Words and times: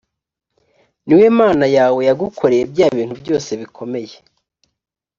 ni 1.05 1.13
we 1.19 1.25
mana 1.39 1.65
yawe 1.77 1.99
yagukoreye 2.09 2.63
bya 2.71 2.87
bintu 2.97 3.13
byose 3.21 3.49
bikomeye 3.61 4.15